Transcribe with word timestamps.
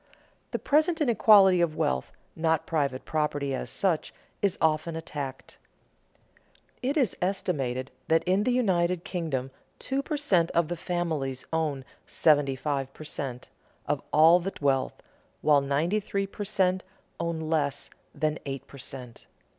The 0.49 0.57
present 0.57 0.99
inequality 0.99 1.61
of 1.61 1.75
wealth, 1.75 2.11
not 2.35 2.65
private 2.65 3.05
property 3.05 3.53
as 3.53 3.69
such, 3.69 4.11
is 4.41 4.57
often 4.59 4.95
attacked. 4.95 5.59
It 6.81 6.97
is 6.97 7.15
estimated 7.21 7.91
that 8.07 8.23
in 8.23 8.43
the 8.43 8.51
United 8.51 9.03
Kingdom 9.03 9.51
two 9.77 10.01
per 10.01 10.17
cent. 10.17 10.49
of 10.55 10.69
the 10.69 10.75
families 10.75 11.45
own 11.53 11.85
seventy 12.07 12.55
five 12.55 12.91
per 12.95 13.03
cent. 13.03 13.49
of 13.87 14.01
all 14.11 14.39
the 14.39 14.53
wealth, 14.59 14.95
while 15.43 15.61
ninety 15.61 15.99
three 15.99 16.25
per 16.25 16.45
cent. 16.45 16.83
own 17.19 17.39
less 17.39 17.91
than 18.11 18.39
eight 18.47 18.65
per 18.65 18.79
cent. 18.79 19.27